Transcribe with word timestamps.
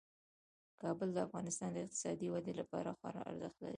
کابل 0.81 1.09
د 1.13 1.17
افغانستان 1.27 1.69
د 1.73 1.77
اقتصادي 1.85 2.27
ودې 2.29 2.53
لپاره 2.61 2.89
خورا 2.97 3.21
ارزښت 3.29 3.57
لري. 3.61 3.69